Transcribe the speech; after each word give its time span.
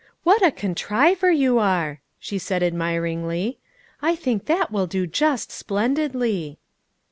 "What 0.23 0.41
a 0.41 0.49
con 0.49 0.73
triver 0.73 1.29
you 1.37 1.59
are!" 1.59 2.01
she 2.19 2.39
said 2.39 2.63
admiringly." 2.63 3.59
I 4.01 4.15
think 4.15 4.45
that 4.45 4.71
will 4.71 4.87
do 4.87 5.05
just 5.05 5.51
splendidly." 5.51 6.57